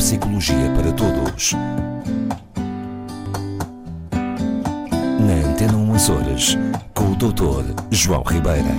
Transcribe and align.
Psicologia 0.00 0.56
para 0.74 0.90
Todos. 0.94 1.52
Na 5.20 5.46
Antena 5.46 5.76
1 5.76 5.92
Açores, 5.92 6.56
com 6.94 7.12
o 7.12 7.16
Dr. 7.16 7.74
João 7.90 8.22
Ribeira. 8.22 8.70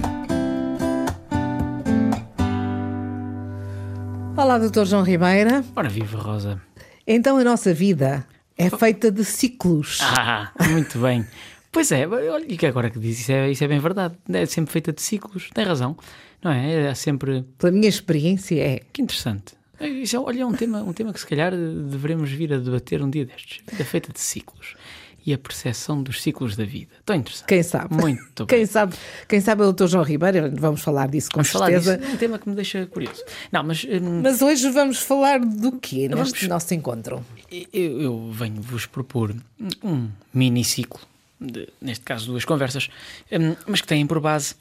Olá, 4.36 4.58
Dr. 4.58 4.84
João 4.84 5.04
Ribeira. 5.04 5.64
Ora, 5.76 5.90
viva 5.90 6.18
Rosa. 6.18 6.60
Então 7.06 7.38
a 7.38 7.44
nossa 7.44 7.72
vida 7.72 8.26
é 8.58 8.72
feita 8.72 9.12
de 9.12 9.24
ciclos. 9.24 10.00
Ah, 10.02 10.52
muito 10.72 10.98
bem. 10.98 11.24
Pois 11.72 11.92
é, 11.92 12.08
olha, 12.08 12.46
e 12.48 12.58
que 12.58 12.66
agora 12.66 12.90
que 12.90 12.98
diz 12.98 13.20
isso 13.20 13.32
é, 13.32 13.52
isso 13.52 13.64
é 13.64 13.68
bem 13.68 13.78
verdade. 13.78 14.16
É 14.28 14.48
sempre 14.48 14.72
feita 14.74 14.92
de 14.92 15.04
ciclos, 15.04 15.52
tem 15.54 15.66
razão. 15.66 15.96
Não 16.44 16.52
é? 16.52 16.88
É 16.88 16.96
sempre. 16.96 17.46
Pela 17.60 17.72
minha 17.72 17.88
experiência, 17.88 18.60
é. 18.60 18.82
Que 18.92 19.04
interessante. 19.04 19.61
É, 19.82 19.88
Isso 19.90 20.16
é, 20.16 20.20
olha, 20.20 20.42
é 20.42 20.46
um 20.46 20.54
tema, 20.54 20.82
um 20.84 20.94
tema 20.94 21.12
que 21.14 21.20
se 21.20 21.28
calhar 21.28 21.52
devemos 21.52 22.30
vir 22.32 22.54
a 22.54 22.58
debater 22.58 23.02
um 23.02 23.10
dia 23.10 23.26
destes. 23.26 23.62
Vida 23.70 23.84
feita 23.86 24.12
de 24.14 24.20
ciclos. 24.20 24.76
E 25.24 25.32
a 25.34 25.38
percepção 25.38 26.02
dos 26.02 26.20
ciclos 26.20 26.56
da 26.56 26.66
vida. 26.66 26.90
Tão 27.06 27.16
interessante. 27.16 27.48
Quem 27.48 27.62
sabe? 27.62 27.94
Muito 27.96 28.44
Quem 28.48 28.58
bem. 28.60 28.66
sabe, 28.66 28.96
quem 29.28 29.40
sabe 29.40 29.62
é 29.62 29.66
o 29.68 29.72
Dr. 29.72 29.86
João 29.86 30.04
Ribeiro. 30.04 30.52
Vamos 30.60 30.82
falar 30.82 31.08
disso 31.10 31.30
com 31.30 31.44
Vamos 31.44 31.52
certeza. 31.52 31.96
disso. 31.98 32.10
É 32.10 32.14
um 32.16 32.18
tema 32.18 32.40
que 32.40 32.50
me 32.50 32.56
deixa 32.56 32.88
curioso. 32.88 33.24
Não, 33.52 33.64
mas 33.64 33.84
hum, 33.86 34.22
Mas 34.24 34.42
hoje 34.42 34.72
vamos 34.72 34.98
falar 34.98 35.40
do 35.40 35.74
quê 35.74 36.08
neste 36.10 36.16
Vamos- 36.16 36.48
nosso 36.48 36.74
encontro? 36.74 37.24
Eu, 37.72 38.02
eu 38.02 38.32
venho-vos 38.32 38.88
propor 38.88 39.36
um 39.84 40.10
mini-ciclo, 40.34 41.02
de- 41.40 41.68
neste 41.80 42.04
caso 42.04 42.26
duas 42.26 42.44
conversas, 42.44 42.90
hum, 43.32 43.56
mas 43.68 43.80
que 43.82 43.88
têm 43.88 44.08
por 44.08 44.20
base 44.20 44.56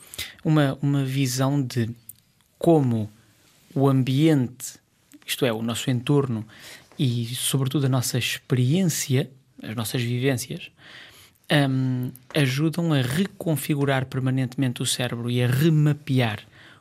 uma, 0.45 0.77
uma 0.83 1.05
visão 1.07 1.63
de 1.63 1.89
como 2.59 3.11
o 3.75 3.89
ambiente, 3.89 4.75
isto 5.31 5.47
é, 5.47 5.53
o 5.53 5.63
nosso 5.63 5.91
entorno 5.91 6.47
e, 6.99 7.27
sobretudo, 7.35 7.87
a 7.87 7.89
nossa 7.89 8.19
experiência, 8.19 9.31
as 9.63 9.75
nossas 9.75 10.03
vivências, 10.03 10.71
hum, 11.51 12.11
ajudam 12.35 12.93
a 12.93 13.01
reconfigurar 13.01 14.07
permanentemente 14.07 14.83
o 14.83 14.87
cérebro 14.87 15.31
e 15.31 15.43
a 15.43 15.47
remapear 15.47 16.41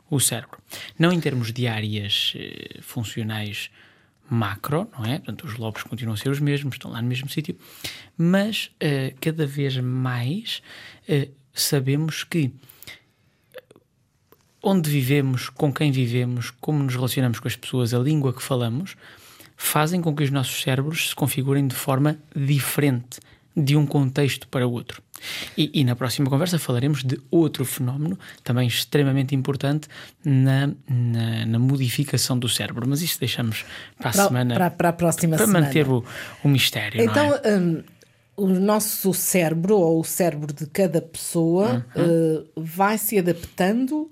o 0.09 0.19
cérebro. 0.19 0.57
Não 0.97 1.11
em 1.11 1.19
termos 1.19 1.53
de 1.53 1.67
áreas 1.67 2.33
eh, 2.35 2.79
funcionais 2.81 3.69
macro, 4.27 4.89
não 4.97 5.05
é? 5.05 5.17
Portanto, 5.17 5.45
os 5.45 5.55
lobos 5.55 5.83
continuam 5.83 6.15
a 6.15 6.17
ser 6.17 6.29
os 6.29 6.39
mesmos, 6.39 6.75
estão 6.75 6.91
lá 6.91 7.01
no 7.01 7.07
mesmo 7.07 7.29
sítio, 7.29 7.55
mas 8.17 8.71
eh, 8.79 9.13
cada 9.21 9.45
vez 9.45 9.77
mais 9.77 10.61
eh, 11.07 11.29
sabemos 11.53 12.23
que 12.23 12.51
onde 14.61 14.89
vivemos, 14.89 15.49
com 15.49 15.71
quem 15.73 15.91
vivemos, 15.91 16.51
como 16.59 16.83
nos 16.83 16.95
relacionamos 16.95 17.39
com 17.39 17.47
as 17.47 17.55
pessoas, 17.55 17.93
a 17.93 17.99
língua 17.99 18.33
que 18.33 18.41
falamos, 18.43 18.95
fazem 19.55 20.01
com 20.01 20.15
que 20.15 20.23
os 20.23 20.29
nossos 20.31 20.61
cérebros 20.61 21.09
se 21.09 21.15
configurem 21.15 21.67
de 21.67 21.75
forma 21.75 22.17
diferente 22.35 23.19
de 23.55 23.75
um 23.75 23.85
contexto 23.85 24.47
para 24.47 24.65
outro. 24.67 25.01
E, 25.57 25.69
e 25.73 25.83
na 25.83 25.97
próxima 25.97 26.29
conversa 26.29 26.57
falaremos 26.57 27.03
de 27.03 27.19
outro 27.29 27.65
fenómeno, 27.65 28.17
também 28.41 28.67
extremamente 28.67 29.35
importante 29.35 29.89
na, 30.23 30.67
na, 30.87 31.45
na 31.45 31.59
modificação 31.59 32.39
do 32.39 32.47
cérebro. 32.47 32.87
Mas 32.87 33.01
isso 33.01 33.19
deixamos 33.19 33.65
para 33.97 34.11
a 34.11 34.13
Para, 34.13 34.27
semana 34.27 34.53
para, 34.55 34.69
para 34.71 34.89
a 34.89 34.93
próxima 34.93 35.35
para 35.35 35.45
semana. 35.45 35.65
manter 35.65 35.89
o, 35.89 36.05
o 36.41 36.47
mistério. 36.47 37.01
Então, 37.01 37.27
não 37.27 37.35
é? 37.79 37.83
o 38.37 38.47
nosso 38.47 39.13
cérebro, 39.13 39.75
ou 39.77 39.99
o 39.99 40.03
cérebro 40.05 40.53
de 40.53 40.65
cada 40.67 41.01
pessoa, 41.01 41.85
Uhum. 41.97 42.03
eh, 42.05 42.43
vai 42.55 42.97
se 42.97 43.19
adaptando 43.19 44.09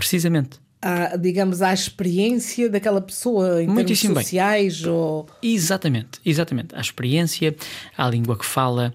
Precisamente. 0.00 0.58
à, 0.82 1.16
digamos, 1.16 1.62
à 1.62 1.72
experiência 1.72 2.68
daquela 2.68 3.00
pessoa 3.00 3.62
em 3.62 3.66
Muitíssimo 3.66 4.14
bem. 4.14 4.24
termos 4.24 4.24
sociais 4.24 4.84
ou 4.84 5.26
Exatamente, 5.42 6.20
exatamente. 6.24 6.74
À 6.74 6.80
experiência, 6.80 7.54
à 7.96 8.08
língua 8.08 8.36
que 8.38 8.46
fala, 8.46 8.92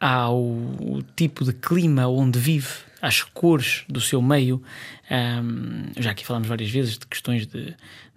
ao 0.00 0.38
o 0.40 1.02
tipo 1.16 1.44
de 1.44 1.52
clima 1.52 2.06
onde 2.06 2.38
vive, 2.38 2.68
às 3.02 3.22
cores 3.22 3.84
do 3.88 4.00
seu 4.00 4.22
meio. 4.22 4.62
Ahm, 5.10 5.90
já 5.98 6.10
aqui 6.12 6.24
falámos 6.24 6.48
várias 6.48 6.70
vezes 6.70 6.98
de 6.98 7.06
questões 7.06 7.46
de, 7.46 7.74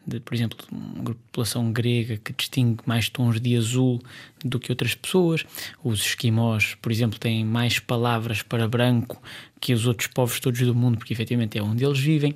de, 0.07 0.22
por 0.22 0.34
exemplo, 0.34 0.57
um 0.72 1.03
de 1.03 1.13
população 1.13 1.72
grega 1.72 2.16
que 2.18 2.31
distingue 2.31 2.81
mais 2.85 3.09
tons 3.09 3.41
de 3.41 3.57
azul 3.57 4.01
do 4.44 4.57
que 4.57 4.72
outras 4.72 4.95
pessoas. 4.95 5.45
Os 5.84 6.00
esquimós, 6.00 6.75
por 6.81 6.91
exemplo, 6.91 7.19
têm 7.19 7.44
mais 7.44 7.78
palavras 7.78 8.41
para 8.41 8.68
branco 8.69 9.22
que 9.59 9.73
os 9.73 9.85
outros 9.85 10.07
povos 10.07 10.40
todos 10.40 10.62
do 10.62 10.73
mundo, 10.73 10.97
porque 10.97 11.12
efetivamente 11.12 11.57
é 11.57 11.62
onde 11.62 11.84
eles 11.84 12.00
vivem. 12.00 12.35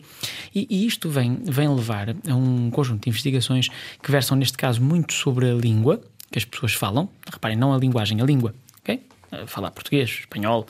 E, 0.53 0.67
e 0.69 0.85
isto 0.85 1.09
vem, 1.09 1.35
vem 1.43 1.73
levar 1.73 2.09
a 2.27 2.35
um 2.35 2.69
conjunto 2.69 3.03
de 3.03 3.09
investigações 3.09 3.69
que 4.01 4.11
versam, 4.11 4.35
neste 4.35 4.57
caso, 4.57 4.81
muito 4.81 5.13
sobre 5.13 5.49
a 5.49 5.53
língua 5.53 6.01
que 6.29 6.37
as 6.37 6.45
pessoas 6.45 6.73
falam. 6.73 7.09
Reparem, 7.31 7.57
não 7.57 7.73
a 7.73 7.77
linguagem, 7.77 8.19
a 8.21 8.25
língua. 8.25 8.53
ok? 8.81 9.01
A 9.31 9.47
Falar 9.47 9.71
português, 9.71 10.09
espanhol, 10.09 10.67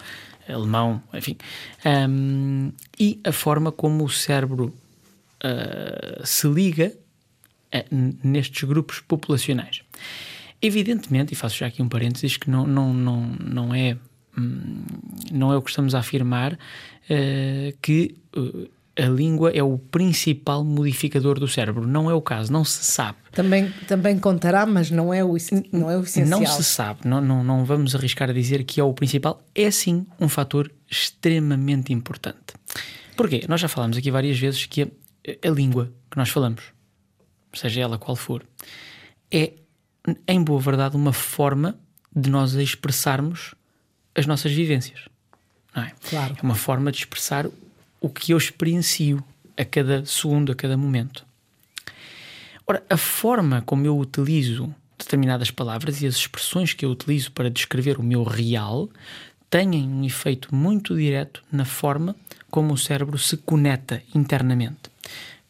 alemão, 0.48 1.02
enfim. 1.14 1.38
Ahm, 1.84 2.72
e 3.00 3.20
a 3.24 3.32
forma 3.32 3.72
como 3.72 4.04
o 4.04 4.10
cérebro 4.10 4.74
ah, 5.44 6.22
se 6.24 6.48
liga 6.48 6.94
nestes 8.24 8.64
grupos 8.64 9.00
populacionais. 9.00 9.82
Evidentemente, 10.62 11.34
e 11.34 11.36
faço 11.36 11.58
já 11.58 11.68
aqui 11.68 11.82
um 11.82 11.90
parênteses, 11.90 12.38
que 12.38 12.50
não, 12.50 12.68
não, 12.68 12.94
não, 12.94 13.22
não 13.44 13.74
é 13.74 13.98
hum, 14.38 14.84
não 15.32 15.52
é 15.52 15.58
o 15.58 15.62
que 15.62 15.70
estamos 15.70 15.96
a 15.96 16.00
afirmar 16.00 16.58
eh, 17.10 17.74
que 17.82 18.16
eh, 18.36 19.04
a 19.04 19.08
língua 19.08 19.50
é 19.52 19.64
o 19.64 19.78
principal 19.78 20.64
modificador 20.64 21.40
do 21.40 21.48
cérebro. 21.48 21.88
Não 21.88 22.12
é 22.12 22.14
o 22.14 22.22
caso, 22.22 22.52
não 22.54 22.64
se 22.64 22.84
sabe. 22.84 23.18
também, 23.32 23.72
também 23.88 24.20
contará, 24.20 24.66
mas 24.66 24.92
não 24.92 25.12
é 25.12 25.24
o, 25.24 25.36
não 25.72 25.90
é 25.90 25.98
o 25.98 26.04
essencial. 26.04 26.40
Não 26.40 26.46
se 26.46 26.64
sabe, 26.64 27.00
não, 27.06 27.22
não, 27.22 27.44
não 27.44 27.66
vamos 27.66 27.96
arriscar 27.96 28.30
a 28.30 28.34
dizer 28.34 28.64
que 28.64 28.80
é 28.80 28.84
o 28.84 28.94
principal. 28.94 29.44
É 29.56 29.72
sim 29.72 30.06
um 30.20 30.30
fator 30.30 30.72
extremamente 30.90 31.92
importante. 31.92 32.54
Porquê? 33.16 33.46
Nós 33.48 33.62
já 33.62 33.68
falámos 33.68 33.98
aqui 33.98 34.12
várias 34.12 34.38
vezes 34.38 34.66
que 34.66 34.88
a, 35.44 35.50
língua 35.50 35.92
que 36.10 36.18
nós 36.18 36.30
falamos, 36.30 36.64
seja 37.54 37.82
ela 37.82 37.98
qual 37.98 38.16
for, 38.16 38.46
é, 39.32 39.54
em 40.28 40.44
boa 40.44 40.60
verdade, 40.60 40.96
uma 40.96 41.14
forma 41.14 41.78
de 42.16 42.30
nós 42.30 42.54
expressarmos 42.54 43.54
as 44.16 44.26
nossas 44.26 44.52
vivências. 44.52 45.08
Não 45.76 45.84
é? 45.84 45.92
Claro. 46.10 46.36
é 46.38 46.42
uma 46.42 46.56
forma 46.56 46.92
de 46.92 47.00
expressar 47.00 47.48
o 48.00 48.10
que 48.10 48.34
eu 48.34 48.38
experiencio 48.38 49.24
a 49.58 49.64
cada 49.64 50.06
segundo, 50.06 50.52
a 50.52 50.56
cada 50.56 50.76
momento. 50.76 51.26
Ora, 52.68 52.84
a 52.90 52.98
forma 52.98 53.62
como 53.62 53.86
eu 53.86 53.98
utilizo 53.98 54.74
determinadas 54.98 55.52
palavras 55.52 56.02
e 56.02 56.08
as 56.08 56.16
expressões 56.16 56.74
que 56.74 56.86
eu 56.86 56.92
utilizo 56.92 57.32
para 57.32 57.50
descrever 57.50 57.98
o 57.98 58.04
meu 58.04 58.24
real 58.24 58.90
têm 59.50 59.70
um 59.72 60.04
efeito 60.04 60.54
muito 60.54 60.96
direto 60.96 61.44
na 61.52 61.66
forma 61.66 62.16
como 62.50 62.74
o 62.74 62.78
cérebro 62.78 63.18
se 63.18 63.38
conecta 63.38 64.02
internamente. 64.14 64.91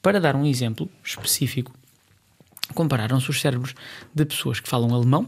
Para 0.01 0.19
dar 0.19 0.35
um 0.35 0.45
exemplo 0.45 0.89
específico, 1.03 1.71
compararam-se 2.73 3.29
os 3.29 3.39
cérebros 3.39 3.73
de 4.13 4.25
pessoas 4.25 4.59
que 4.59 4.67
falam 4.69 4.93
alemão, 4.93 5.27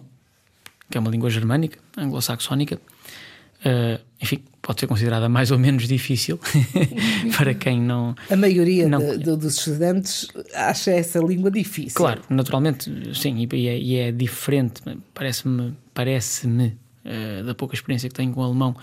que 0.89 0.97
é 0.97 1.01
uma 1.01 1.09
língua 1.11 1.29
germânica, 1.29 1.77
anglo-saxónica, 1.97 2.79
eh, 3.65 3.99
enfim, 4.21 4.43
pode 4.61 4.79
ser 4.79 4.87
considerada 4.87 5.27
mais 5.29 5.51
ou 5.51 5.59
menos 5.59 5.87
difícil 5.87 6.39
para 7.37 7.53
quem 7.53 7.79
não, 7.81 8.15
A 8.29 8.35
maioria 8.35 8.87
Não 8.87 8.99
de- 8.99 9.17
dos 9.35 9.57
estudantes 9.57 10.27
acha 10.53 10.91
essa 10.91 11.19
língua 11.19 11.51
difícil. 11.51 11.95
Claro, 11.95 12.21
naturalmente, 12.29 12.89
sim, 13.15 13.47
e 13.53 13.67
é, 13.67 13.77
e 13.77 13.95
é 13.97 14.11
diferente. 14.11 14.81
Parece-me, 15.13 15.73
parece-me 15.93 16.77
eh, 17.05 17.43
da 17.43 17.53
pouca 17.55 17.75
experiência 17.75 18.09
que 18.09 18.15
tenho 18.15 18.31
com 18.33 18.41
o 18.41 18.43
alemão, 18.43 18.75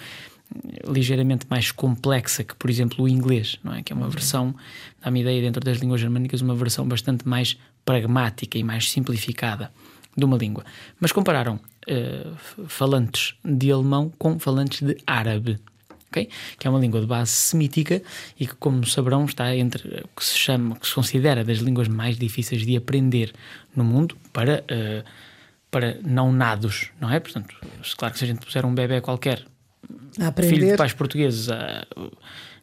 ligeiramente 0.86 1.46
mais 1.48 1.70
complexa 1.70 2.42
que, 2.44 2.54
por 2.54 2.68
exemplo, 2.70 3.04
o 3.04 3.08
inglês, 3.08 3.58
não 3.62 3.74
é? 3.74 3.82
Que 3.82 3.92
é 3.92 3.96
uma 3.96 4.08
versão, 4.08 4.54
dá-me 5.02 5.20
ideia, 5.20 5.40
dentro 5.40 5.60
das 5.64 5.78
línguas 5.78 6.00
germânicas, 6.00 6.40
uma 6.40 6.54
versão 6.54 6.86
bastante 6.86 7.26
mais 7.28 7.56
pragmática 7.84 8.58
e 8.58 8.64
mais 8.64 8.90
simplificada 8.90 9.70
de 10.16 10.24
uma 10.24 10.36
língua. 10.36 10.64
Mas 10.98 11.12
compararam 11.12 11.60
f- 11.86 12.62
falantes 12.66 13.34
de 13.44 13.70
alemão 13.70 14.12
com 14.18 14.38
falantes 14.38 14.82
de 14.82 14.96
árabe. 15.06 15.58
ok? 16.08 16.28
Que 16.58 16.66
é 16.66 16.70
uma 16.70 16.80
língua 16.80 17.00
de 17.00 17.06
base 17.06 17.30
semítica 17.30 18.02
e 18.38 18.46
que, 18.46 18.54
como 18.56 18.84
saberão, 18.84 19.24
está 19.24 19.54
entre 19.56 20.02
o 20.04 20.08
que 20.18 20.24
se 20.24 20.36
chama, 20.36 20.74
que 20.76 20.86
se 20.88 20.94
considera 20.94 21.44
das 21.44 21.58
línguas 21.58 21.86
mais 21.86 22.18
difíceis 22.18 22.66
de 22.66 22.76
aprender 22.76 23.32
no 23.74 23.84
mundo 23.84 24.16
para, 24.32 24.64
eh, 24.68 25.04
para 25.70 25.96
não 26.02 26.32
nados, 26.32 26.90
não 27.00 27.08
é? 27.10 27.20
Portanto, 27.20 27.54
claro 27.96 28.12
que 28.12 28.18
se 28.18 28.24
a 28.24 28.28
gente 28.28 28.44
puser 28.44 28.66
um 28.66 28.74
bebê 28.74 29.00
qualquer, 29.00 29.44
A 30.18 30.32
filho 30.42 30.66
de 30.70 30.76
pais 30.76 30.92
portugueses, 30.92 31.48
ah, 31.48 31.86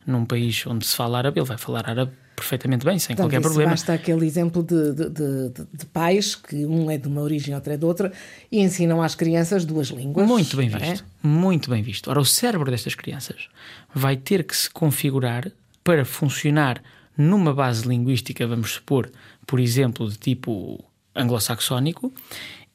num 0.06 0.26
país 0.26 0.66
onde 0.68 0.86
se 0.86 0.96
fala 0.96 1.18
árabe, 1.18 1.40
ele 1.40 1.48
vai 1.48 1.58
falar 1.58 1.90
árabe 1.90 2.12
perfeitamente 2.36 2.86
bem, 2.86 3.00
sem 3.00 3.16
Portanto, 3.16 3.32
qualquer 3.32 3.42
problema. 3.42 3.72
Basta 3.72 3.94
aquele 3.94 4.26
exemplo 4.26 4.62
de, 4.62 4.94
de- 4.94 5.10
de- 5.10 5.50
de- 5.74 5.86
pais 5.88 6.36
que 6.36 6.66
um 6.68 6.90
é 6.92 6.98
de 6.98 7.08
uma 7.08 7.22
origem, 7.22 7.56
outro 7.56 7.74
é 7.74 7.78
de 7.78 7.84
outra, 7.84 8.12
e 8.52 8.60
ensinam 8.62 9.02
às 9.02 9.16
crianças 9.16 9.66
duas 9.66 9.88
línguas. 9.88 10.28
Muito 10.28 10.56
bem 10.56 10.70
é? 10.72 10.78
visto. 10.92 11.06
Muito 11.24 11.70
bem 11.72 11.82
visto. 11.82 12.10
Ora, 12.12 12.20
o 12.20 12.26
cérebro 12.26 12.70
destas 12.70 12.94
crianças 12.94 13.50
vai 13.94 14.16
ter 14.16 14.44
que 14.44 14.56
se 14.56 14.70
configurar 14.70 15.52
para 15.84 16.06
funcionar 16.06 16.82
numa 17.18 17.54
base 17.54 17.88
linguística, 17.88 18.46
vamos 18.46 18.74
supor, 18.74 19.10
por 19.48 19.60
exemplo, 19.60 20.08
de 20.08 20.18
tipo 20.18 20.84
anglo-saxónico 21.16 22.14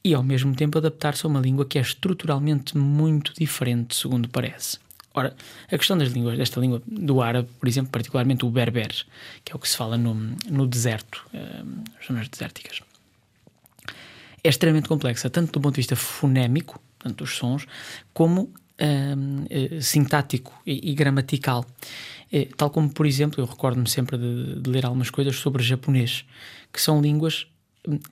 e 0.05 0.15
ao 0.15 0.23
mesmo 0.23 0.55
tempo 0.55 0.79
adaptar-se 0.79 1.25
a 1.25 1.29
uma 1.29 1.41
língua 1.41 1.65
que 1.65 1.79
é 1.79 1.83
estruturalmente 1.83 2.77
muito 2.77 3.33
diferente, 3.35 3.95
segundo 3.95 4.29
parece. 4.29 4.79
Ora, 5.15 5.35
a 5.71 5.79
questão 5.79 5.97
das 5.97 6.09
línguas, 6.09 6.39
desta 6.39 6.59
língua 6.59 6.83
do 6.87 7.21
árabe, 7.21 7.49
por 7.61 7.69
exemplo, 7.69 7.93
particularmente 7.93 8.45
o 8.45 8.51
berber, 8.51 8.91
que 9.45 9.53
é 9.53 9.55
o 9.55 9.59
que 9.59 9.69
se 9.69 9.77
fala 9.77 9.99
no, 9.99 10.15
no 10.51 10.67
deserto, 10.67 11.27
uh, 11.35 11.85
as 12.01 12.07
zonas 12.07 12.29
desérticas, 12.29 12.81
é 14.43 14.49
extremamente 14.49 14.89
complexa, 14.89 15.29
tanto 15.29 15.53
do 15.53 15.61
ponto 15.61 15.75
de 15.75 15.81
vista 15.81 15.95
fonémico, 15.95 16.81
portanto, 16.99 17.19
dos 17.19 17.37
sons, 17.37 17.67
como 18.15 18.43
uh, 18.43 19.77
uh, 19.77 19.83
sintático 19.83 20.61
e, 20.67 20.91
e 20.91 20.95
gramatical. 20.95 21.67
tal 22.57 22.71
como, 22.71 22.91
por 22.91 23.05
exemplo, 23.07 23.41
eu 23.41 23.45
recordo-me 23.45 23.89
sempre 23.89 24.17
de, 24.17 24.61
de 24.61 24.71
ler 24.71 24.87
algumas 24.87 25.11
coisas 25.11 25.37
sobre 25.37 25.63
japonês, 25.63 26.25
que 26.73 26.81
são 26.81 27.03
línguas 27.03 27.47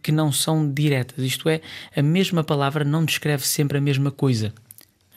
que 0.03 0.11
não 0.11 0.33
são 0.33 0.71
diretas, 0.73 1.25
isto 1.25 1.49
é, 1.49 1.61
a 1.95 2.03
mesma 2.03 2.43
palavra 2.43 2.85
não 2.85 3.05
descreve 3.05 3.47
sempre 3.47 3.79
a 3.79 3.81
mesma 3.81 4.11
coisa. 4.11 4.53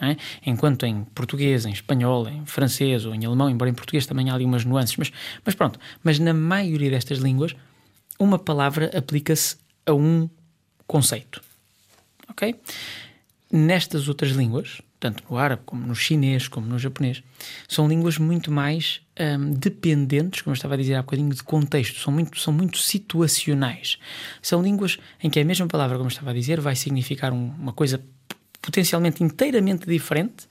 É? 0.01 0.17
Enquanto 0.45 0.85
em 0.85 1.05
português, 1.05 1.65
em 1.65 1.71
espanhol, 1.71 2.27
em 2.27 2.45
francês 2.45 3.05
ou 3.05 3.15
em 3.15 3.25
alemão, 3.25 3.49
embora 3.49 3.71
em 3.71 3.73
português 3.73 4.05
também 4.05 4.29
há 4.29 4.33
ali 4.33 4.43
umas 4.43 4.65
nuances, 4.65 4.97
mas, 4.97 5.11
mas 5.45 5.55
pronto. 5.55 5.79
Mas 6.03 6.19
na 6.19 6.33
maioria 6.33 6.89
destas 6.89 7.19
línguas, 7.19 7.55
uma 8.19 8.37
palavra 8.37 8.91
aplica-se 8.97 9.55
a 9.85 9.93
um 9.93 10.29
conceito. 10.85 11.41
Ok? 12.29 12.59
Nestas 13.51 14.07
outras 14.07 14.31
línguas, 14.31 14.81
tanto 15.03 15.21
no 15.29 15.37
árabe 15.37 15.63
como 15.65 15.85
no 15.85 15.93
chinês, 15.93 16.47
como 16.47 16.65
no 16.65 16.79
japonês, 16.79 17.21
são 17.67 17.89
línguas 17.89 18.17
muito 18.17 18.49
mais 18.49 19.01
hum, 19.19 19.51
dependentes, 19.51 20.41
como 20.41 20.53
eu 20.53 20.55
estava 20.55 20.75
a 20.75 20.77
dizer 20.77 20.95
há 20.95 21.01
bocadinho, 21.01 21.29
de 21.29 21.43
contexto, 21.43 21.99
são 21.99 22.13
muito, 22.13 22.39
são 22.39 22.53
muito 22.53 22.77
situacionais. 22.77 23.99
São 24.41 24.63
línguas 24.63 24.97
em 25.21 25.29
que 25.29 25.41
a 25.41 25.43
mesma 25.43 25.67
palavra, 25.67 25.97
como 25.97 26.07
eu 26.07 26.11
estava 26.13 26.29
a 26.29 26.33
dizer, 26.33 26.61
vai 26.61 26.73
significar 26.73 27.33
um, 27.33 27.49
uma 27.59 27.73
coisa 27.73 28.01
potencialmente 28.61 29.21
inteiramente 29.21 29.85
diferente, 29.85 30.47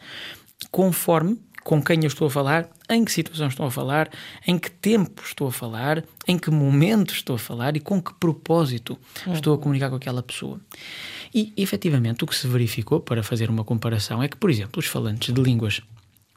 conforme 0.71 1.41
com 1.65 1.83
quem 1.83 2.01
eu 2.03 2.09
estou 2.09 2.27
a 2.27 2.31
falar, 2.31 2.69
em 2.95 3.05
que 3.05 3.13
situação 3.13 3.49
estou 3.49 3.67
a 3.67 3.71
falar, 3.71 4.11
em 4.47 4.59
que 4.59 4.71
tempo 4.71 5.23
estou 5.25 5.49
a 5.49 5.53
falar, 5.53 6.05
em 6.27 6.39
que 6.39 6.51
momento 6.51 7.13
estou 7.13 7.37
a 7.37 7.39
falar 7.39 7.77
e 7.77 7.81
com 7.81 8.01
que 8.01 8.13
propósito 8.15 8.99
estou 9.33 9.55
a 9.55 9.59
comunicar 9.59 9.91
com 9.91 9.97
aquela 9.97 10.23
pessoa. 10.23 10.61
E, 11.35 11.53
efetivamente, 11.57 12.25
o 12.25 12.27
que 12.27 12.37
se 12.37 12.47
verificou, 12.47 13.01
para 13.01 13.23
fazer 13.23 13.49
uma 13.49 13.65
comparação, 13.65 14.23
é 14.23 14.29
que, 14.29 14.37
por 14.37 14.51
exemplo, 14.51 14.79
os 14.79 14.87
falantes 14.87 15.35
de 15.35 15.41
línguas, 15.41 15.81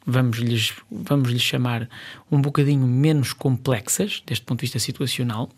vamos-lhes 0.05 0.73
vamos 0.89 1.29
-lhes 1.31 1.41
chamar 1.41 1.89
um 2.31 2.39
bocadinho 2.39 2.87
menos 2.87 3.33
complexas, 3.33 4.23
deste 4.25 4.45
ponto 4.45 4.59
de 4.59 4.65
vista 4.65 4.79
situacional, 4.79 5.49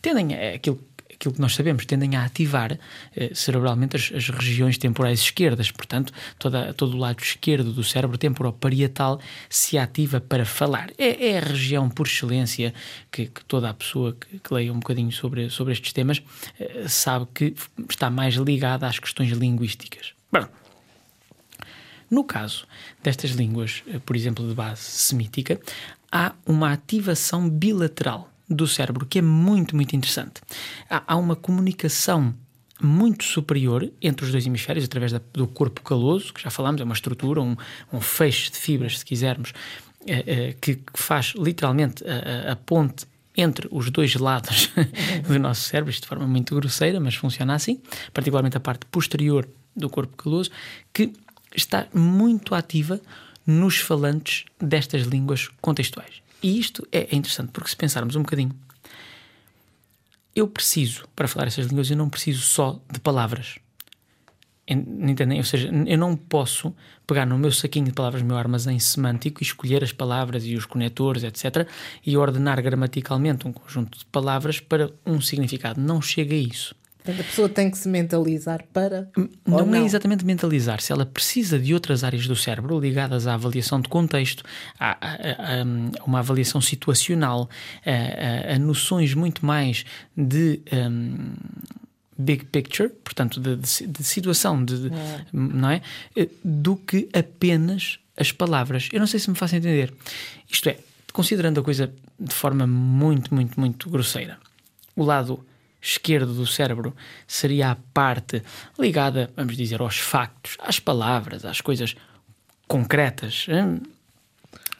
tendem 0.00 0.34
a 0.34 0.54
aquilo 0.54 0.78
aquilo 1.16 1.34
que 1.34 1.40
nós 1.40 1.54
sabemos, 1.54 1.84
tendem 1.84 2.14
a 2.14 2.24
ativar 2.24 2.78
eh, 3.14 3.30
cerebralmente 3.34 3.96
as, 3.96 4.12
as, 4.14 4.28
regiões 4.28 4.78
temporais 4.78 5.20
esquerdas. 5.20 5.70
Portanto, 5.70 6.12
toda, 6.38 6.72
todo 6.74 6.94
o 6.94 6.98
lado 6.98 7.20
esquerdo 7.20 7.72
do 7.72 7.82
cérebro 7.82 8.16
temporoparietal 8.16 9.20
se 9.48 9.76
ativa 9.78 10.20
para 10.20 10.44
falar. 10.44 10.90
É, 10.98 11.30
é 11.30 11.38
a 11.38 11.40
região 11.40 11.88
por 11.88 12.06
excelência 12.06 12.72
que, 13.10 13.26
que 13.26 13.44
toda 13.44 13.70
a 13.70 13.74
pessoa 13.74 14.14
que, 14.18 14.38
que, 14.38 14.54
leia 14.54 14.72
um 14.72 14.78
bocadinho 14.78 15.10
sobre, 15.10 15.50
sobre 15.50 15.72
estes 15.72 15.92
temas 15.92 16.22
eh, 16.60 16.84
sabe 16.86 17.26
que 17.34 17.54
está 17.88 18.10
mais 18.10 18.34
ligada 18.34 18.86
às 18.86 18.98
questões 18.98 19.30
linguísticas. 19.30 20.12
Bom, 20.30 20.46
no 22.10 22.24
caso 22.24 22.66
destas 23.02 23.30
línguas, 23.30 23.82
eh, 23.88 23.98
por 23.98 24.14
exemplo, 24.14 24.46
de 24.46 24.54
base 24.54 24.82
semítica, 24.82 25.58
há 26.12 26.34
uma 26.44 26.72
ativação 26.72 27.48
bilateral 27.48 28.30
do 28.48 28.66
cérebro 28.66 29.06
que 29.06 29.18
é 29.18 29.22
muito, 29.22 29.74
muito 29.74 29.94
interessante. 29.96 30.40
Há, 30.88 31.02
há 31.06 31.16
uma 31.16 31.36
comunicação 31.36 32.34
muito 32.80 33.24
superior 33.24 33.90
entre 34.02 34.26
os 34.26 34.32
dois 34.32 34.46
hemisférios, 34.46 34.84
através 34.84 35.12
da, 35.12 35.20
do 35.32 35.46
corpo 35.46 35.80
caloso, 35.80 36.32
que 36.32 36.42
já 36.42 36.50
falámos, 36.50 36.80
é 36.80 36.84
uma 36.84 36.94
estrutura, 36.94 37.40
um, 37.40 37.56
um 37.92 38.00
feixe 38.00 38.50
de 38.50 38.58
fibras, 38.58 38.98
se 38.98 39.04
quisermos, 39.04 39.52
é, 40.06 40.48
é, 40.48 40.52
que, 40.52 40.76
que, 40.76 40.98
faz 40.98 41.34
literalmente 41.36 42.04
a, 42.04 42.52
a, 42.52 42.56
ponte 42.56 43.06
entre 43.36 43.66
os 43.70 43.90
dois 43.90 44.14
lados 44.14 44.70
do 45.26 45.38
nosso 45.38 45.62
cérebro, 45.62 45.90
isto 45.90 46.02
de 46.02 46.08
forma 46.08 46.26
muito 46.26 46.54
grosseira, 46.54 47.00
mas 47.00 47.14
funciona 47.14 47.54
assim, 47.54 47.80
particularmente 48.12 48.56
a 48.56 48.60
parte 48.60 48.86
posterior 48.86 49.48
do 49.74 49.88
corpo 49.90 50.16
caloso, 50.16 50.50
que 50.92 51.12
está 51.54 51.86
muito 51.92 52.54
ativa 52.54 53.00
nos 53.46 53.78
falantes 53.78 54.44
destas 54.60 55.02
línguas 55.02 55.48
contextuais. 55.60 56.25
E 56.42 56.58
isto 56.58 56.86
é 56.92 57.14
interessante, 57.14 57.50
porque 57.50 57.70
se 57.70 57.76
pensarmos 57.76 58.16
um 58.16 58.22
bocadinho, 58.22 58.54
eu 60.34 60.46
preciso, 60.46 61.08
para 61.16 61.26
falar 61.26 61.46
essas 61.46 61.66
línguas, 61.66 61.90
eu 61.90 61.96
não 61.96 62.10
preciso 62.10 62.42
só 62.42 62.80
de 62.92 63.00
palavras. 63.00 63.58
Entendem? 64.68 65.38
Ou 65.38 65.44
seja, 65.44 65.70
eu 65.86 65.96
não 65.96 66.16
posso 66.16 66.74
pegar 67.06 67.24
no 67.24 67.38
meu 67.38 67.52
saquinho 67.52 67.86
de 67.86 67.92
palavras, 67.92 68.20
no 68.20 68.28
meu 68.28 68.36
armazém 68.36 68.78
semântico, 68.78 69.40
e 69.42 69.44
escolher 69.44 69.82
as 69.82 69.92
palavras 69.92 70.44
e 70.44 70.56
os 70.56 70.66
conectores, 70.66 71.22
etc., 71.22 71.68
e 72.04 72.16
ordenar 72.16 72.60
gramaticalmente 72.60 73.46
um 73.46 73.52
conjunto 73.52 73.98
de 73.98 74.04
palavras 74.06 74.58
para 74.58 74.90
um 75.06 75.20
significado. 75.20 75.80
Não 75.80 76.02
chega 76.02 76.34
a 76.34 76.38
isso. 76.38 76.74
Portanto, 77.06 77.20
a 77.20 77.24
pessoa 77.24 77.48
tem 77.48 77.70
que 77.70 77.78
se 77.78 77.88
mentalizar 77.88 78.64
para. 78.72 79.08
Não, 79.46 79.64
não, 79.64 79.74
é 79.74 79.84
exatamente 79.84 80.24
mentalizar-se, 80.24 80.90
ela 80.90 81.06
precisa 81.06 81.56
de 81.56 81.72
outras 81.72 82.02
áreas 82.02 82.26
do 82.26 82.34
cérebro 82.34 82.80
ligadas 82.80 83.28
à 83.28 83.34
avaliação 83.34 83.80
de 83.80 83.88
contexto, 83.88 84.42
a, 84.78 84.90
a, 85.00 85.60
a 85.60 86.04
uma 86.04 86.18
avaliação 86.18 86.60
situacional, 86.60 87.48
a, 87.84 88.54
a, 88.54 88.58
noções 88.58 89.14
muito 89.14 89.46
mais 89.46 89.84
de. 90.16 90.60
Um, 90.72 91.34
big 92.18 92.46
picture, 92.46 92.88
portanto, 93.04 93.38
de, 93.38 93.56
de, 93.56 93.86
de 93.86 94.02
situação, 94.02 94.64
de, 94.64 94.86
é. 94.86 95.26
não 95.30 95.68
é? 95.68 95.82
Eh, 96.16 96.30
do 96.42 96.74
que 96.74 97.10
apenas 97.12 97.98
as 98.16 98.32
palavras. 98.32 98.88
Eu 98.90 99.00
não 99.00 99.06
sei 99.06 99.20
se 99.20 99.28
me 99.28 99.36
faço 99.36 99.54
entender. 99.54 99.92
Isto 100.50 100.70
é, 100.70 100.78
considerando 101.12 101.60
a 101.60 101.62
coisa 101.62 101.92
de 102.18 102.32
forma 102.32 102.66
muito, 102.66 103.34
muito, 103.34 103.60
muito 103.60 103.90
grosseira, 103.90 104.38
o 104.96 105.04
lado 105.04 105.44
esquerdo 105.86 106.34
do 106.34 106.46
cérebro 106.46 106.94
seria 107.26 107.70
a 107.70 107.76
parte 107.94 108.42
ligada, 108.78 109.30
vamos 109.36 109.56
dizer, 109.56 109.80
aos 109.80 109.98
factos, 109.98 110.56
às 110.60 110.80
palavras, 110.80 111.44
às 111.44 111.60
coisas 111.60 111.94
concretas. 112.66 113.46
Hum? 113.48 113.80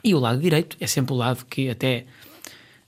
E 0.02 0.14
o 0.14 0.18
lado 0.18 0.40
direito 0.40 0.76
é 0.80 0.86
sempre 0.86 1.14
o 1.14 1.16
lado 1.16 1.44
que, 1.46 1.70
até 1.70 2.06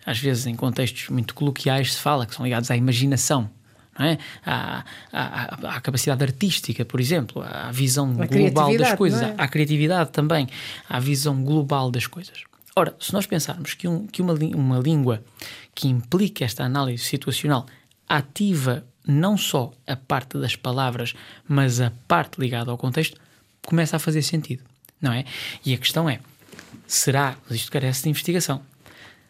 às 0.04 0.18
vezes, 0.18 0.46
em 0.46 0.56
contextos 0.56 1.08
muito 1.10 1.32
coloquiais, 1.32 1.94
se 1.94 2.00
fala, 2.00 2.26
que 2.26 2.34
são 2.34 2.44
ligados 2.44 2.70
à 2.70 2.76
imaginação. 2.76 3.50
É? 4.00 4.16
à, 4.46 4.84
à, 5.12 5.75
à 5.75 5.80
capacidade 5.80 6.22
artística, 6.22 6.84
por 6.84 7.00
exemplo, 7.00 7.42
à 7.42 7.72
visão 7.72 8.14
a 8.22 8.26
global 8.26 8.78
das 8.78 8.94
coisas, 8.94 9.20
é? 9.20 9.34
à 9.37 9.48
criatividade 9.48 10.10
também, 10.10 10.46
à 10.88 11.00
visão 11.00 11.42
global 11.42 11.90
das 11.90 12.06
coisas. 12.06 12.44
Ora, 12.76 12.94
se 13.00 13.12
nós 13.12 13.26
pensarmos 13.26 13.75
que, 13.75 13.88
um, 13.88 14.06
que 14.06 14.22
uma, 14.22 14.34
uma 14.54 14.78
língua 14.78 15.20
que 15.75 15.88
implica 15.88 16.44
esta 16.44 16.62
análise 16.62 17.02
situacional 17.02 17.66
ativa 18.08 18.84
não 19.06 19.38
só 19.38 19.72
a 19.86 19.96
parte 19.96 20.38
das 20.38 20.54
palavras, 20.54 21.14
mas 21.48 21.80
a 21.80 21.90
parte 22.06 22.38
ligada 22.38 22.70
ao 22.70 22.76
contexto, 22.76 23.18
começa 23.64 23.96
a 23.96 23.98
fazer 23.98 24.22
sentido, 24.22 24.62
não 25.00 25.12
é? 25.12 25.24
E 25.64 25.72
a 25.72 25.78
questão 25.78 26.08
é: 26.08 26.20
será, 26.86 27.36
mas 27.48 27.58
isto 27.58 27.72
carece 27.72 28.02
de 28.02 28.10
investigação, 28.10 28.62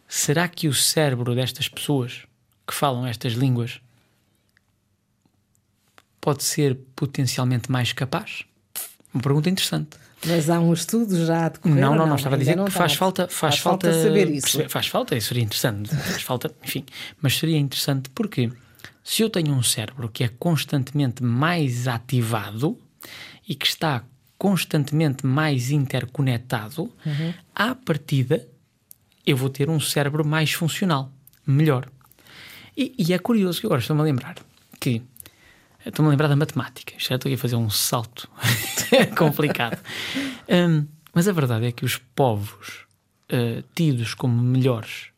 será 0.08 0.48
que 0.48 0.66
o 0.66 0.74
cérebro 0.74 1.34
destas 1.34 1.68
pessoas 1.68 2.24
que 2.66 2.74
falam 2.74 3.06
estas 3.06 3.34
línguas 3.34 3.80
pode 6.20 6.42
ser 6.42 6.76
potencialmente 6.96 7.70
mais 7.70 7.92
capaz? 7.92 8.44
Uma 9.14 9.22
pergunta 9.22 9.48
interessante. 9.48 9.96
Mas 10.26 10.50
há 10.50 10.58
um 10.58 10.72
estudo 10.72 11.24
já 11.24 11.46
a 11.46 11.48
decorrer, 11.48 11.76
Não, 11.76 11.90
não, 11.90 11.98
não, 11.98 12.06
não, 12.08 12.16
estava 12.16 12.34
a 12.34 12.38
dizer 12.38 12.58
que 12.62 12.70
faz 12.72 12.94
falta, 12.94 13.28
faz, 13.28 13.54
faz 13.54 13.58
falta, 13.58 13.92
falta 13.92 14.02
saber 14.02 14.28
isso. 14.30 14.68
Faz 14.68 14.88
falta, 14.88 15.16
isso 15.16 15.28
seria 15.28 15.44
interessante. 15.44 15.94
faz 15.94 16.22
falta, 16.22 16.52
enfim, 16.64 16.84
mas 17.22 17.38
seria 17.38 17.56
interessante 17.56 18.10
porque 18.10 18.50
se 19.08 19.22
eu 19.22 19.30
tenho 19.30 19.54
um 19.54 19.62
cérebro 19.62 20.10
que 20.10 20.22
é 20.22 20.28
constantemente 20.28 21.22
mais 21.24 21.88
ativado 21.88 22.78
e 23.48 23.54
que 23.54 23.66
está 23.66 24.04
constantemente 24.36 25.24
mais 25.24 25.70
interconectado, 25.70 26.92
uhum. 27.06 27.32
à 27.54 27.74
partida 27.74 28.46
eu 29.26 29.34
vou 29.34 29.48
ter 29.48 29.70
um 29.70 29.80
cérebro 29.80 30.26
mais 30.26 30.52
funcional, 30.52 31.10
melhor. 31.46 31.88
E, 32.76 32.94
e 32.98 33.14
é 33.14 33.18
curioso 33.18 33.58
que 33.60 33.66
agora 33.66 33.80
estou-me 33.80 34.02
a 34.02 34.04
lembrar 34.04 34.34
que 34.78 35.00
estou-me 35.86 36.08
a 36.08 36.10
lembrar 36.10 36.28
da 36.28 36.36
matemática. 36.36 36.92
Já 36.98 37.14
estou 37.14 37.30
aqui 37.30 37.36
a 37.36 37.38
fazer 37.38 37.56
um 37.56 37.70
salto 37.70 38.28
complicado. 39.16 39.82
Um, 40.46 40.86
mas 41.14 41.26
a 41.26 41.32
verdade 41.32 41.64
é 41.64 41.72
que 41.72 41.86
os 41.86 41.96
povos 41.96 42.84
uh, 43.32 43.64
tidos 43.74 44.12
como 44.12 44.42
melhores 44.42 45.08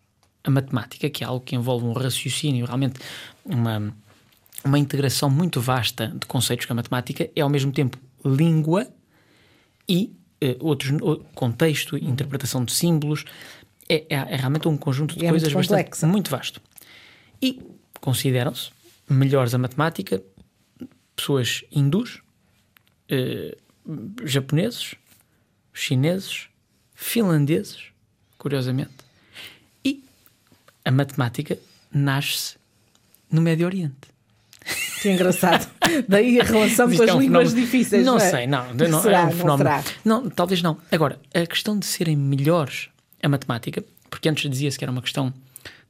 a 0.45 0.51
matemática, 0.51 1.09
que 1.11 1.23
é 1.23 1.27
algo 1.27 1.45
que 1.45 1.55
envolve 1.55 1.85
um 1.85 1.93
raciocínio 1.93 2.67
realmente 2.67 3.01
uma, 3.45 3.95
uma 4.65 4.79
integração 4.79 5.29
muito 5.29 5.61
vasta 5.61 6.09
de 6.09 6.27
conceitos 6.27 6.67
que 6.67 6.73
a 6.73 6.75
matemática 6.75 7.31
é 7.35 7.41
ao 7.41 7.49
mesmo 7.49 7.73
tempo 7.73 7.99
língua 8.25 8.87
e 9.89 10.13
uh, 10.43 10.67
outros 10.67 10.93
contexto, 11.35 11.97
interpretação 11.97 12.65
de 12.65 12.73
símbolos. 12.73 13.25
É, 13.89 14.05
é, 14.09 14.15
é 14.15 14.37
realmente 14.37 14.69
um 14.69 14.77
conjunto 14.77 15.19
de 15.19 15.25
e 15.25 15.29
coisas 15.29 15.51
é 15.51 15.55
muito 15.55 15.71
bastante 15.71 16.07
muito 16.07 16.31
vasto. 16.31 16.61
E 17.43 17.61
consideram-se, 18.01 18.71
melhores 19.09 19.55
a 19.55 19.59
matemática, 19.59 20.23
pessoas 21.17 21.65
hindus, 21.73 22.23
eh, 23.09 23.57
japoneses, 24.25 24.95
chineses, 25.73 26.49
finlandeses, 26.95 27.89
curiosamente. 28.39 28.93
A 30.91 30.93
matemática 30.93 31.57
nasce 31.93 32.57
no 33.31 33.41
Médio 33.41 33.65
Oriente. 33.65 33.95
Que 35.01 35.11
engraçado. 35.13 35.71
Daí 36.09 36.41
a 36.41 36.43
relação 36.43 36.89
com 36.89 37.01
as 37.01 37.09
é 37.09 37.15
um 37.15 37.21
línguas 37.21 37.49
fenómeno- 37.51 37.55
difíceis. 37.55 38.05
Não, 38.05 38.15
Não, 38.19 38.21
é? 38.21 38.29
sei, 38.31 38.47
não. 38.49 38.75
não 38.75 39.01
Será, 39.01 39.21
é 39.21 39.23
um 39.23 39.27
não 39.27 39.33
fenómeno. 39.33 39.71
será? 39.71 39.85
Não, 40.05 40.29
talvez 40.29 40.63
não. 40.63 40.77
Agora, 40.91 41.21
a 41.33 41.47
questão 41.47 41.79
de 41.79 41.87
serem 41.87 42.17
melhores 42.17 42.89
a 43.23 43.29
matemática, 43.29 43.85
porque 44.11 44.29
antes 44.29 44.51
dizia-se 44.51 44.77
que 44.77 44.85
era 44.85 44.91
uma 44.91 45.01
questão 45.01 45.33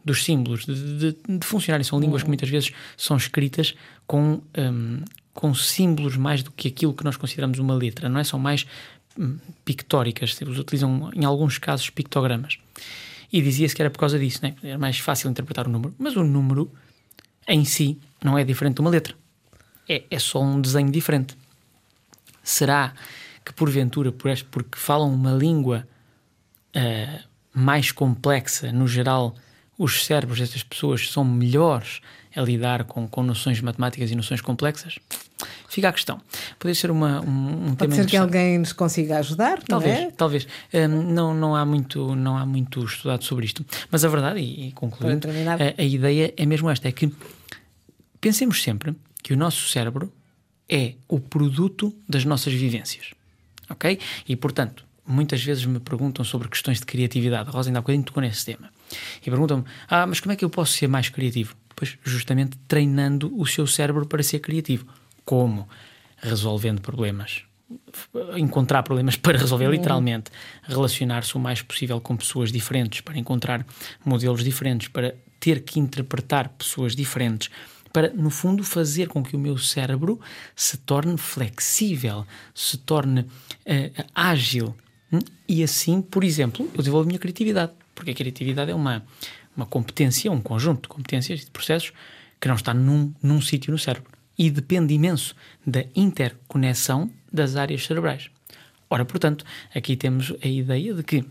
dos 0.05 0.23
símbolos, 0.23 0.67
de, 0.67 1.13
de- 1.13 1.39
de 1.39 1.47
funcionarem. 1.47 1.83
São 1.83 1.99
línguas 1.99 2.23
que 2.23 2.29
muitas 2.29 2.51
vezes 2.51 2.71
são 2.95 3.17
escritas 3.17 3.75
com, 4.07 4.43
hum, 4.59 5.03
com 5.33 5.55
símbolos 5.55 6.15
mais 6.19 6.43
do 6.43 6.51
que 6.53 6.69
aquilo 6.69 6.93
que 6.93 7.05
nós 7.05 7.17
consideramos 7.17 7.59
uma 7.59 7.75
letra, 7.75 8.07
não 8.11 8.21
é? 8.21 8.25
São 8.25 8.39
mais 8.39 8.67
hum, 9.19 9.39
pictóricas, 9.65 10.37
eles 10.43 10.59
utilizam 10.59 11.11
em 11.15 11.25
alguns 11.25 11.57
casos 11.57 11.89
pictogramas. 11.89 12.59
E 13.33 13.41
dizia-se 13.41 13.75
que 13.75 13.83
era 13.83 13.91
por 13.91 13.99
causa 13.99 14.19
disso, 14.19 14.41
né? 14.43 14.55
era 14.63 14.79
mais 14.79 14.99
fácil 14.99 15.31
interpretar 15.31 15.67
o 15.67 15.71
número. 15.71 15.95
Mas 15.99 16.17
o 16.17 16.25
número 16.25 16.71
em 17.47 17.65
si 17.65 17.99
não 18.23 18.37
é 18.37 18.45
diferente 18.45 18.77
de 18.77 18.81
uma 18.81 18.91
letra. 18.91 19.15
É, 19.89 20.05
é 20.11 20.19
só 20.19 20.43
um 20.43 20.61
desenho 20.61 20.91
diferente. 20.91 21.37
Será 22.43 22.93
que 23.45 23.53
porventura, 23.53 24.13
por 24.13 24.31
este, 24.31 24.45
porque 24.47 24.79
falam 24.79 25.13
uma 25.13 25.33
língua 25.33 25.87
ah, 26.75 27.21
mais 27.53 27.91
complexa, 27.91 28.73
no 28.73 28.87
geral, 28.87 29.35
os 29.79 30.05
cérebros 30.05 30.39
destas 30.39 30.63
pessoas 30.63 31.11
são 31.11 31.25
melhores 31.25 32.01
a 32.35 32.43
lidar 32.43 32.85
com, 32.85 33.09
com 33.09 33.23
noções 33.23 33.61
matemáticas 33.61 34.11
e 34.11 34.15
noções 34.15 34.41
complexas? 34.41 34.99
Fica 35.71 35.89
a 35.89 35.93
questão. 35.93 36.21
Poderia 36.59 36.75
ser 36.75 36.91
uma, 36.91 37.21
um, 37.21 37.69
um 37.69 37.75
Pode 37.77 37.95
ser 37.95 38.05
que 38.05 38.17
alguém 38.17 38.59
nos 38.59 38.73
consiga 38.73 39.19
ajudar, 39.21 39.63
Talvez, 39.63 40.01
não 40.01 40.07
é? 40.09 40.11
talvez. 40.11 40.49
Hum, 40.75 40.89
não, 41.13 41.33
não, 41.33 41.55
há 41.55 41.65
muito, 41.65 42.17
não 42.17 42.37
há 42.37 42.45
muito 42.45 42.85
estudado 42.85 43.23
sobre 43.23 43.47
isto. 43.47 43.65
Mas 43.89 44.05
a 44.05 44.09
verdade, 44.09 44.41
e, 44.41 44.67
e 44.67 44.73
concluindo, 44.73 45.29
a, 45.29 45.81
a 45.81 45.85
ideia 45.85 46.35
é 46.37 46.45
mesmo 46.45 46.69
esta: 46.69 46.89
é 46.89 46.93
que 46.93 47.09
pensemos 48.21 48.61
sempre 48.61 48.97
que 49.23 49.33
o 49.33 49.37
nosso 49.37 49.69
cérebro 49.69 50.13
é 50.69 50.95
o 51.07 51.21
produto 51.21 51.95
das 52.09 52.25
nossas 52.25 52.53
vivências. 52.53 53.13
Ok? 53.71 53.97
E 54.29 54.35
portanto, 54.35 54.85
muitas 55.07 55.41
vezes 55.41 55.65
me 55.67 55.79
perguntam 55.79 56.25
sobre 56.25 56.49
questões 56.49 56.81
de 56.81 56.87
criatividade. 56.87 57.49
A 57.49 57.53
Rosa 57.53 57.69
ainda 57.69 57.79
há 57.79 57.83
bocadinho 57.83 58.05
tocou 58.05 58.21
nesse 58.21 58.45
tema. 58.45 58.71
E 59.25 59.31
perguntam-me: 59.31 59.65
ah, 59.89 60.05
mas 60.05 60.19
como 60.19 60.33
é 60.33 60.37
que 60.37 60.45
eu 60.45 60.51
posso 60.51 60.73
ser 60.73 60.89
mais 60.89 61.09
criativo? 61.09 61.55
Pois, 61.77 61.97
justamente 62.03 62.59
treinando 62.67 63.33
o 63.41 63.47
seu 63.47 63.69
cérebro 63.69 64.05
para 64.05 64.21
ser 64.25 64.41
criativo. 64.41 64.85
Como? 65.25 65.69
Resolvendo 66.17 66.81
problemas. 66.81 67.43
Encontrar 68.37 68.83
problemas 68.83 69.17
para 69.17 69.39
resolver, 69.39 69.71
literalmente. 69.71 70.31
Relacionar-se 70.63 71.37
o 71.37 71.39
mais 71.39 71.63
possível 71.63 72.01
com 72.01 72.17
pessoas 72.17 72.51
diferentes, 72.51 73.01
para 73.01 73.19
encontrar 73.19 73.65
modelos 74.05 74.43
diferentes, 74.43 74.89
para 74.89 75.15
ter 75.39 75.65
que 75.65 75.81
interpretar 75.81 76.49
pessoas 76.51 76.95
diferentes, 76.95 77.51
para, 77.93 78.11
no 78.11 78.31
fundo, 78.31 78.63
fazer 78.63 79.09
com 79.09 79.23
que 79.23 79.35
o 79.35 79.39
meu 79.39 79.59
cérebro 79.59 80.21
se 80.55 80.77
torne 80.77 81.17
flexível, 81.17 82.27
se 82.55 82.77
torne 82.77 83.27
eh, 83.65 83.91
ágil. 84.15 84.77
Hum? 85.13 85.19
E 85.49 85.63
assim, 85.63 86.01
por 86.01 86.23
exemplo, 86.23 86.69
eu 86.73 86.79
desenvolvo 86.79 87.07
a 87.07 87.09
minha 87.09 87.19
criatividade, 87.19 87.73
porque 87.95 88.13
a 88.13 88.15
criatividade 88.15 88.71
é 88.71 88.75
uma, 88.75 89.05
uma 89.57 89.67
competência, 89.67 90.31
um 90.31 90.41
conjunto 90.41 90.83
de 90.83 90.89
competências 90.89 91.41
e 91.41 91.45
de 91.47 91.51
processos 91.51 91.93
que 92.41 92.47
não 92.47 92.55
está 92.55 92.73
num, 92.73 93.13
num 93.23 93.41
sítio 93.41 93.73
no 93.73 93.79
cérebro 93.79 94.20
e 94.41 94.51
depende 94.51 94.95
imenso 94.95 95.37
da 95.67 95.85
interconexão 95.95 97.11
das 97.31 97.57
áreas 97.57 97.85
cerebrais. 97.85 98.31
Ora, 98.89 99.05
portanto, 99.05 99.45
aqui 99.75 99.95
temos 99.97 100.33
a 100.43 100.49
ideia 100.49 100.95
de 100.95 101.03
que 101.03 101.23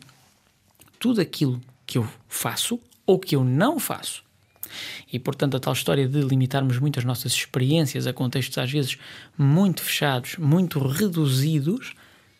tudo 0.99 1.19
aquilo 1.19 1.59
que 1.87 1.97
eu 1.97 2.07
faço 2.27 2.79
ou 3.07 3.17
que 3.17 3.35
eu 3.35 3.43
não 3.43 3.79
faço 3.79 4.23
e, 5.11 5.17
portanto, 5.17 5.57
a 5.57 5.59
tal 5.59 5.73
história 5.73 6.07
de 6.07 6.21
limitarmos 6.21 6.77
muito 6.77 6.99
as 6.99 7.03
nossas 7.03 7.31
experiências 7.31 8.05
a 8.05 8.13
contextos 8.13 8.59
às 8.59 8.71
vezes 8.71 8.95
muito 9.35 9.81
fechados, 9.81 10.35
muito 10.37 10.77
reduzidos, 10.77 11.95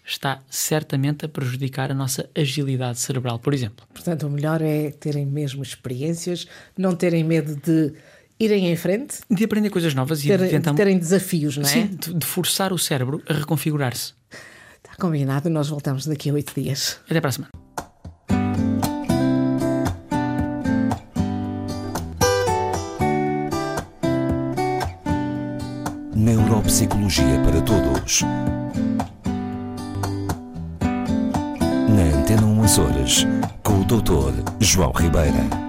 está 0.06 0.40
certamente 0.52 1.26
a 1.26 1.28
prejudicar 1.28 1.90
a 1.90 1.96
nossa 1.96 2.30
agilidade 2.36 3.00
cerebral, 3.00 3.40
por 3.40 3.56
exemplo. 3.56 3.88
Portanto, 3.92 4.28
o 4.28 4.30
melhor 4.30 4.62
é 4.62 4.92
terem 4.92 5.26
mesmo 5.26 5.64
experiências, 5.64 6.46
não 6.78 6.96
terem 6.96 7.24
medo 7.24 7.56
de 7.56 7.92
irem 8.40 8.72
em 8.72 8.76
frente, 8.76 9.18
De 9.30 9.44
aprender 9.44 9.70
coisas 9.70 9.94
novas 9.94 10.24
e 10.24 10.28
ter- 10.28 10.38
de 10.38 10.46
de 10.46 10.50
tentar. 10.52 10.74
terem 10.74 10.98
desafios, 10.98 11.58
não 11.58 11.64
é? 11.64 11.68
Sim, 11.68 11.88
de, 11.88 12.14
de 12.14 12.26
forçar 12.26 12.72
o 12.74 12.78
cérebro 12.78 13.22
a 13.28 13.34
reconfigurar-se. 13.34 14.14
Está 14.84 14.96
combinado, 14.98 15.50
nós 15.50 15.68
voltamos 15.68 16.06
daqui 16.06 16.30
a 16.30 16.34
oito 16.34 16.54
dias. 16.60 17.00
Até 17.10 17.20
para 17.20 17.30
a 17.30 17.34
semana. 17.34 17.52
Neuropsicologia 26.16 27.40
para 27.44 27.62
todos. 27.62 28.22
Na 30.82 32.18
Antena 32.20 32.46
1 32.46 32.64
Açores, 32.64 33.28
com 33.64 33.82
o 33.82 33.86
Dr. 33.86 34.34
João 34.60 34.92
Ribeira. 34.92 35.69